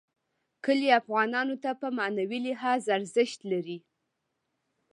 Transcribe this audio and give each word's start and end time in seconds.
کلي 0.65 0.89
افغانانو 0.99 1.55
ته 1.63 1.71
په 1.81 1.87
معنوي 1.97 2.39
لحاظ 2.47 2.81
ارزښت 2.97 3.39
لري. 3.51 3.77